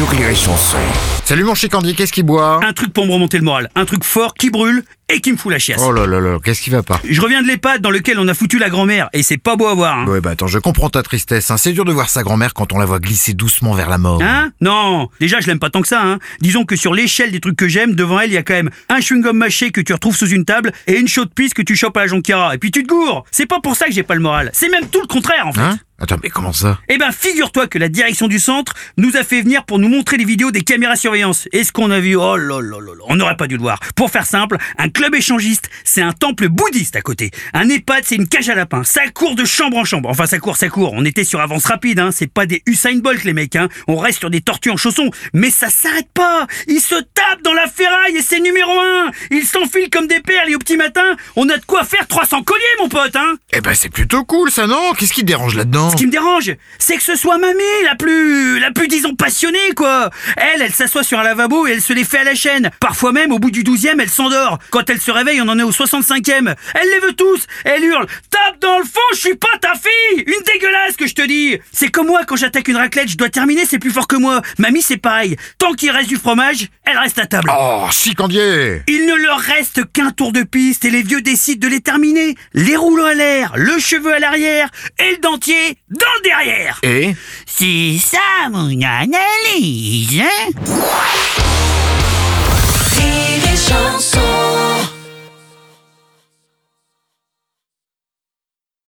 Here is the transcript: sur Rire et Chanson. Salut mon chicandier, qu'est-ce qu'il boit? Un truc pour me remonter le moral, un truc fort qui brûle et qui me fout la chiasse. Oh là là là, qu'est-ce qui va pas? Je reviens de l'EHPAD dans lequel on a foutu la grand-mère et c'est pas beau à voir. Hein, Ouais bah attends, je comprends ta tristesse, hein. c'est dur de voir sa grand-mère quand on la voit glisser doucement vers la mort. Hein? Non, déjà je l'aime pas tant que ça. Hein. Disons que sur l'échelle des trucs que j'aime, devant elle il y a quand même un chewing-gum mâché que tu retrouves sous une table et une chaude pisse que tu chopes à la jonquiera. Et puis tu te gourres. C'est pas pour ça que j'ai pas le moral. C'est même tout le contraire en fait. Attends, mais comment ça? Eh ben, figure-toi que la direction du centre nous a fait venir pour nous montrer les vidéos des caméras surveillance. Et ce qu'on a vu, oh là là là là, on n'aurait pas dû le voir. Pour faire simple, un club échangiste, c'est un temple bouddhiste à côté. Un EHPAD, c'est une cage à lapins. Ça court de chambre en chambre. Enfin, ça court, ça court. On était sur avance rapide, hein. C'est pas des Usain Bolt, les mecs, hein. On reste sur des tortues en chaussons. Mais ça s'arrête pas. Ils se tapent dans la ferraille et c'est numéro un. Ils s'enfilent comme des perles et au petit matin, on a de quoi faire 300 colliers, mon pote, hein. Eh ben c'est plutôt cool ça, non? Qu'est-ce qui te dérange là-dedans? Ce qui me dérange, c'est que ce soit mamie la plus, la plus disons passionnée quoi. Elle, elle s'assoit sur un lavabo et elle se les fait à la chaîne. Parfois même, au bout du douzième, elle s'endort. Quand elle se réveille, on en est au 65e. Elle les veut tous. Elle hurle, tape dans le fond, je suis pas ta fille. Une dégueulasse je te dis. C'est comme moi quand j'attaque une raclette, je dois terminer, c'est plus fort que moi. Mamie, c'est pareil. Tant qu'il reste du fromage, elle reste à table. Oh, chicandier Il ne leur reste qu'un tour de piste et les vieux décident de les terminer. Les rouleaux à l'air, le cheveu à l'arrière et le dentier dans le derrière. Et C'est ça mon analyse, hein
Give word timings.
sur 0.00 0.08
Rire 0.08 0.30
et 0.30 0.34
Chanson. 0.34 0.78
Salut 1.26 1.44
mon 1.44 1.54
chicandier, 1.54 1.92
qu'est-ce 1.94 2.12
qu'il 2.12 2.24
boit? 2.24 2.58
Un 2.64 2.72
truc 2.72 2.90
pour 2.94 3.04
me 3.06 3.12
remonter 3.12 3.36
le 3.36 3.44
moral, 3.44 3.68
un 3.74 3.84
truc 3.84 4.02
fort 4.02 4.32
qui 4.32 4.48
brûle 4.48 4.82
et 5.10 5.20
qui 5.20 5.30
me 5.30 5.36
fout 5.36 5.52
la 5.52 5.58
chiasse. 5.58 5.82
Oh 5.84 5.92
là 5.92 6.06
là 6.06 6.20
là, 6.20 6.38
qu'est-ce 6.42 6.62
qui 6.62 6.70
va 6.70 6.82
pas? 6.82 6.98
Je 7.06 7.20
reviens 7.20 7.42
de 7.42 7.46
l'EHPAD 7.46 7.82
dans 7.82 7.90
lequel 7.90 8.18
on 8.18 8.26
a 8.26 8.32
foutu 8.32 8.58
la 8.58 8.70
grand-mère 8.70 9.10
et 9.12 9.22
c'est 9.22 9.36
pas 9.36 9.56
beau 9.56 9.66
à 9.66 9.74
voir. 9.74 9.98
Hein, 9.98 10.06
Ouais 10.06 10.22
bah 10.22 10.30
attends, 10.30 10.46
je 10.46 10.58
comprends 10.58 10.88
ta 10.88 11.02
tristesse, 11.02 11.50
hein. 11.50 11.58
c'est 11.58 11.72
dur 11.72 11.84
de 11.84 11.92
voir 11.92 12.08
sa 12.08 12.22
grand-mère 12.22 12.54
quand 12.54 12.72
on 12.72 12.78
la 12.78 12.86
voit 12.86 12.98
glisser 12.98 13.34
doucement 13.34 13.74
vers 13.74 13.90
la 13.90 13.98
mort. 13.98 14.22
Hein? 14.22 14.52
Non, 14.62 15.10
déjà 15.20 15.40
je 15.40 15.48
l'aime 15.48 15.58
pas 15.58 15.68
tant 15.68 15.82
que 15.82 15.88
ça. 15.88 16.02
Hein. 16.02 16.18
Disons 16.40 16.64
que 16.64 16.76
sur 16.76 16.94
l'échelle 16.94 17.30
des 17.30 17.40
trucs 17.40 17.56
que 17.56 17.68
j'aime, 17.68 17.94
devant 17.94 18.20
elle 18.20 18.30
il 18.30 18.34
y 18.34 18.38
a 18.38 18.42
quand 18.42 18.54
même 18.54 18.70
un 18.88 19.00
chewing-gum 19.00 19.36
mâché 19.36 19.70
que 19.70 19.82
tu 19.82 19.92
retrouves 19.92 20.16
sous 20.16 20.30
une 20.30 20.46
table 20.46 20.72
et 20.86 20.98
une 20.98 21.08
chaude 21.08 21.30
pisse 21.34 21.52
que 21.52 21.62
tu 21.62 21.76
chopes 21.76 21.96
à 21.98 22.00
la 22.00 22.06
jonquiera. 22.06 22.54
Et 22.54 22.58
puis 22.58 22.70
tu 22.70 22.84
te 22.84 22.88
gourres. 22.88 23.24
C'est 23.30 23.46
pas 23.46 23.60
pour 23.60 23.76
ça 23.76 23.84
que 23.84 23.92
j'ai 23.92 24.02
pas 24.04 24.14
le 24.14 24.22
moral. 24.22 24.50
C'est 24.54 24.70
même 24.70 24.88
tout 24.88 25.02
le 25.02 25.08
contraire 25.08 25.46
en 25.46 25.52
fait. 25.52 25.60
Attends, 26.02 26.16
mais 26.22 26.30
comment 26.30 26.54
ça? 26.54 26.78
Eh 26.88 26.96
ben, 26.96 27.12
figure-toi 27.12 27.66
que 27.66 27.76
la 27.78 27.88
direction 27.88 28.26
du 28.26 28.38
centre 28.38 28.72
nous 28.96 29.16
a 29.16 29.22
fait 29.22 29.42
venir 29.42 29.64
pour 29.64 29.78
nous 29.78 29.88
montrer 29.88 30.16
les 30.16 30.24
vidéos 30.24 30.50
des 30.50 30.62
caméras 30.62 30.96
surveillance. 30.96 31.46
Et 31.52 31.62
ce 31.62 31.72
qu'on 31.72 31.90
a 31.90 32.00
vu, 32.00 32.16
oh 32.16 32.36
là 32.38 32.60
là 32.60 32.78
là 32.80 32.94
là, 32.94 33.04
on 33.08 33.16
n'aurait 33.16 33.36
pas 33.36 33.46
dû 33.46 33.56
le 33.56 33.62
voir. 33.62 33.78
Pour 33.96 34.10
faire 34.10 34.24
simple, 34.24 34.56
un 34.78 34.88
club 34.88 35.14
échangiste, 35.14 35.68
c'est 35.84 36.00
un 36.00 36.12
temple 36.12 36.48
bouddhiste 36.48 36.96
à 36.96 37.02
côté. 37.02 37.30
Un 37.52 37.68
EHPAD, 37.68 38.04
c'est 38.06 38.14
une 38.14 38.28
cage 38.28 38.48
à 38.48 38.54
lapins. 38.54 38.82
Ça 38.82 39.02
court 39.12 39.34
de 39.34 39.44
chambre 39.44 39.76
en 39.76 39.84
chambre. 39.84 40.08
Enfin, 40.08 40.24
ça 40.24 40.38
court, 40.38 40.56
ça 40.56 40.70
court. 40.70 40.92
On 40.94 41.04
était 41.04 41.24
sur 41.24 41.40
avance 41.40 41.66
rapide, 41.66 41.98
hein. 41.98 42.10
C'est 42.12 42.32
pas 42.32 42.46
des 42.46 42.62
Usain 42.66 42.96
Bolt, 42.96 43.24
les 43.24 43.34
mecs, 43.34 43.56
hein. 43.56 43.68
On 43.86 43.96
reste 43.96 44.20
sur 44.20 44.30
des 44.30 44.40
tortues 44.40 44.70
en 44.70 44.78
chaussons. 44.78 45.10
Mais 45.34 45.50
ça 45.50 45.68
s'arrête 45.68 46.10
pas. 46.14 46.46
Ils 46.66 46.80
se 46.80 46.94
tapent 46.94 47.42
dans 47.44 47.52
la 47.52 47.66
ferraille 47.66 48.16
et 48.16 48.22
c'est 48.22 48.40
numéro 48.40 48.72
un. 48.72 49.10
Ils 49.30 49.44
s'enfilent 49.44 49.90
comme 49.90 50.06
des 50.06 50.20
perles 50.20 50.48
et 50.48 50.54
au 50.54 50.58
petit 50.58 50.78
matin, 50.78 51.16
on 51.36 51.46
a 51.50 51.58
de 51.58 51.64
quoi 51.66 51.84
faire 51.84 52.06
300 52.06 52.42
colliers, 52.42 52.62
mon 52.80 52.88
pote, 52.88 53.16
hein. 53.16 53.34
Eh 53.52 53.60
ben 53.60 53.74
c'est 53.74 53.90
plutôt 53.90 54.24
cool 54.24 54.50
ça, 54.50 54.66
non? 54.66 54.92
Qu'est-ce 54.98 55.12
qui 55.12 55.20
te 55.20 55.26
dérange 55.26 55.56
là-dedans? 55.56 55.89
Ce 55.90 55.96
qui 55.96 56.06
me 56.06 56.12
dérange, 56.12 56.52
c'est 56.78 56.96
que 56.96 57.02
ce 57.02 57.16
soit 57.16 57.38
mamie 57.38 57.62
la 57.84 57.96
plus, 57.96 58.58
la 58.60 58.70
plus 58.70 58.88
disons 58.88 59.14
passionnée 59.14 59.72
quoi. 59.76 60.10
Elle, 60.36 60.62
elle 60.62 60.72
s'assoit 60.72 61.02
sur 61.02 61.18
un 61.18 61.22
lavabo 61.22 61.66
et 61.66 61.72
elle 61.72 61.80
se 61.82 61.92
les 61.92 62.04
fait 62.04 62.18
à 62.18 62.24
la 62.24 62.34
chaîne. 62.34 62.70
Parfois 62.80 63.12
même, 63.12 63.32
au 63.32 63.38
bout 63.38 63.50
du 63.50 63.64
douzième, 63.64 64.00
elle 64.00 64.10
s'endort. 64.10 64.58
Quand 64.70 64.88
elle 64.88 65.00
se 65.00 65.10
réveille, 65.10 65.40
on 65.42 65.48
en 65.48 65.58
est 65.58 65.64
au 65.64 65.72
65e. 65.72 66.54
Elle 66.74 66.88
les 66.88 67.00
veut 67.00 67.14
tous. 67.14 67.46
Elle 67.64 67.84
hurle, 67.84 68.06
tape 68.30 68.60
dans 68.60 68.78
le 68.78 68.84
fond, 68.84 69.00
je 69.14 69.18
suis 69.18 69.34
pas 69.36 69.48
ta 69.60 69.72
fille. 69.74 70.24
Une 70.26 70.42
dégueulasse 70.44 70.96
je 71.10 71.14
te 71.14 71.26
dis. 71.26 71.58
C'est 71.72 71.88
comme 71.88 72.06
moi 72.06 72.24
quand 72.26 72.36
j'attaque 72.36 72.68
une 72.68 72.76
raclette, 72.76 73.08
je 73.08 73.16
dois 73.16 73.28
terminer, 73.28 73.64
c'est 73.66 73.78
plus 73.78 73.90
fort 73.90 74.06
que 74.06 74.16
moi. 74.16 74.40
Mamie, 74.58 74.82
c'est 74.82 74.96
pareil. 74.96 75.36
Tant 75.58 75.72
qu'il 75.72 75.90
reste 75.90 76.08
du 76.08 76.16
fromage, 76.16 76.68
elle 76.84 76.96
reste 76.98 77.18
à 77.18 77.26
table. 77.26 77.50
Oh, 77.52 77.86
chicandier 77.90 78.82
Il 78.88 79.06
ne 79.06 79.14
leur 79.14 79.38
reste 79.38 79.84
qu'un 79.92 80.10
tour 80.10 80.32
de 80.32 80.42
piste 80.42 80.84
et 80.84 80.90
les 80.90 81.02
vieux 81.02 81.20
décident 81.20 81.66
de 81.66 81.72
les 81.72 81.80
terminer. 81.80 82.36
Les 82.54 82.76
rouleaux 82.76 83.04
à 83.04 83.14
l'air, 83.14 83.52
le 83.56 83.78
cheveu 83.78 84.14
à 84.14 84.18
l'arrière 84.18 84.68
et 84.98 85.10
le 85.12 85.18
dentier 85.18 85.76
dans 85.90 86.06
le 86.18 86.22
derrière. 86.22 86.78
Et 86.82 87.14
C'est 87.46 87.98
ça 87.98 88.48
mon 88.50 88.70
analyse, 88.82 90.20
hein 90.20 91.19